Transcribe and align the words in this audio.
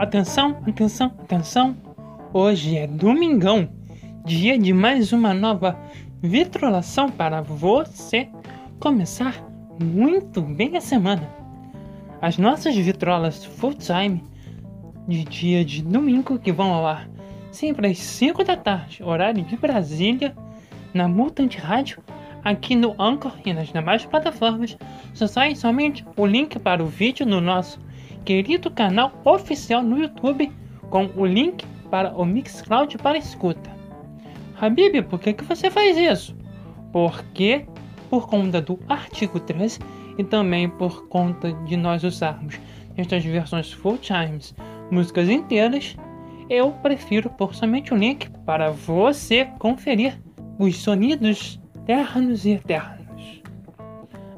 Atenção, 0.00 0.56
atenção, 0.66 1.12
atenção! 1.18 1.76
Hoje 2.32 2.74
é 2.74 2.86
domingão, 2.86 3.68
dia 4.24 4.58
de 4.58 4.72
mais 4.72 5.12
uma 5.12 5.34
nova 5.34 5.78
vitrolação 6.22 7.10
para 7.10 7.42
você 7.42 8.26
começar 8.78 9.44
muito 9.78 10.40
bem 10.40 10.74
a 10.74 10.80
semana. 10.80 11.28
As 12.18 12.38
nossas 12.38 12.74
vitrolas 12.74 13.44
full 13.44 13.74
time 13.74 14.24
de 15.06 15.22
dia 15.22 15.62
de 15.66 15.82
domingo 15.82 16.38
que 16.38 16.50
vão 16.50 16.72
ao 16.72 16.86
ar 16.86 17.06
sempre 17.52 17.88
às 17.88 17.98
5 17.98 18.42
da 18.42 18.56
tarde, 18.56 19.02
horário 19.02 19.44
de 19.44 19.54
Brasília, 19.54 20.34
na 20.94 21.08
Mutante 21.08 21.58
Rádio, 21.58 22.02
aqui 22.42 22.74
no 22.74 22.94
Anchor 22.98 23.34
e 23.44 23.52
nas 23.52 23.68
demais 23.68 24.06
plataformas. 24.06 24.78
Só 25.12 25.26
sai 25.26 25.54
somente 25.54 26.06
o 26.16 26.24
link 26.24 26.58
para 26.58 26.82
o 26.82 26.86
vídeo 26.86 27.26
no 27.26 27.38
nosso 27.38 27.78
querido 28.24 28.70
canal 28.70 29.12
oficial 29.24 29.82
no 29.82 29.98
YouTube 29.98 30.52
com 30.88 31.10
o 31.16 31.26
link 31.26 31.64
para 31.90 32.12
o 32.16 32.24
Mixcloud 32.24 32.96
para 32.98 33.18
escuta. 33.18 33.70
Habib, 34.60 35.02
por 35.08 35.18
que, 35.18 35.32
que 35.32 35.44
você 35.44 35.70
faz 35.70 35.96
isso? 35.96 36.36
Porque, 36.92 37.64
por 38.08 38.28
conta 38.28 38.60
do 38.60 38.78
artigo 38.88 39.40
13 39.40 39.78
e 40.18 40.24
também 40.24 40.68
por 40.68 41.08
conta 41.08 41.52
de 41.52 41.76
nós 41.76 42.04
usarmos 42.04 42.60
estas 42.96 43.24
versões 43.24 43.72
full 43.72 43.96
times 43.98 44.54
músicas 44.90 45.28
inteiras, 45.28 45.96
eu 46.48 46.72
prefiro 46.72 47.30
pôr 47.30 47.54
somente 47.54 47.94
o 47.94 47.96
link 47.96 48.28
para 48.44 48.70
você 48.70 49.46
conferir 49.58 50.20
os 50.58 50.76
sonidos 50.76 51.60
ternos 51.86 52.44
e 52.44 52.50
eternos. 52.50 53.42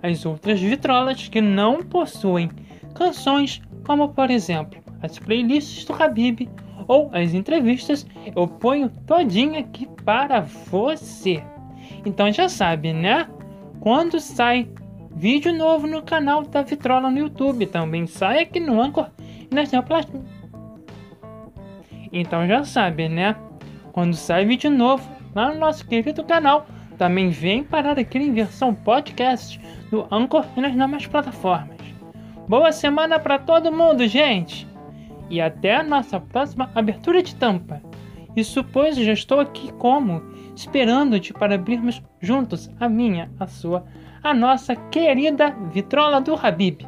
As 0.02 0.24
outras 0.26 0.60
vitrolas 0.60 1.28
que 1.28 1.40
não 1.40 1.82
possuem 1.82 2.50
canções 2.94 3.62
como 3.84 4.08
por 4.10 4.30
exemplo 4.30 4.82
as 5.02 5.18
playlists 5.18 5.84
do 5.84 5.92
Habib 6.00 6.48
ou 6.86 7.10
as 7.12 7.34
entrevistas, 7.34 8.06
eu 8.34 8.46
ponho 8.46 8.90
todinha 9.06 9.60
aqui 9.60 9.86
para 10.04 10.40
você. 10.40 11.42
Então 12.04 12.30
já 12.32 12.48
sabe, 12.48 12.92
né? 12.92 13.28
Quando 13.80 14.20
sai 14.20 14.68
vídeo 15.14 15.52
novo 15.52 15.86
no 15.86 16.02
canal 16.02 16.42
da 16.42 16.62
Vitrola 16.62 17.10
no 17.10 17.18
YouTube, 17.18 17.66
também 17.66 18.06
sai 18.06 18.42
aqui 18.42 18.60
no 18.60 18.80
Anchor 18.80 19.10
e 19.50 19.54
nas 19.54 19.70
plataformas. 19.70 20.26
Então 22.12 22.46
já 22.46 22.64
sabe, 22.64 23.08
né? 23.08 23.36
Quando 23.92 24.14
sai 24.14 24.44
vídeo 24.44 24.70
novo 24.70 25.08
lá 25.34 25.52
no 25.52 25.58
nosso 25.58 25.86
querido 25.86 26.22
canal, 26.24 26.66
também 26.98 27.30
vem 27.30 27.64
parar 27.64 27.98
aqui 27.98 28.18
em 28.18 28.32
versão 28.32 28.74
podcast 28.74 29.60
no 29.90 30.06
Anchor 30.10 30.44
e 30.56 30.60
nas 30.60 30.72
demais 30.72 31.06
plataformas. 31.06 31.81
Boa 32.52 32.70
semana 32.70 33.18
para 33.18 33.38
todo 33.38 33.72
mundo, 33.72 34.06
gente! 34.06 34.68
E 35.30 35.40
até 35.40 35.74
a 35.74 35.82
nossa 35.82 36.20
próxima 36.20 36.70
abertura 36.74 37.22
de 37.22 37.34
tampa. 37.34 37.80
Isso 38.36 38.62
pois 38.62 38.94
já 38.94 39.14
estou 39.14 39.40
aqui 39.40 39.72
como? 39.78 40.22
Esperando-te 40.54 41.32
para 41.32 41.54
abrirmos 41.54 42.02
juntos 42.20 42.70
a 42.78 42.90
minha, 42.90 43.30
a 43.40 43.46
sua, 43.46 43.86
a 44.22 44.34
nossa 44.34 44.76
querida 44.76 45.56
vitrola 45.72 46.20
do 46.20 46.34
Habib. 46.34 46.86